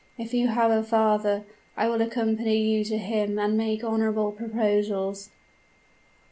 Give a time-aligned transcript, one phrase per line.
[0.17, 1.43] If you have a father,
[1.77, 5.29] I will accompany you to him and make honorable proposals.'